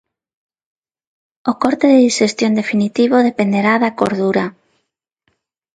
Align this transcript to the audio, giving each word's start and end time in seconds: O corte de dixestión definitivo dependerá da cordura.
O 1.51 1.53
corte 1.63 1.85
de 1.91 2.01
dixestión 2.05 2.51
definitivo 2.61 3.25
dependerá 3.29 3.73
da 3.83 3.95
cordura. 3.99 4.45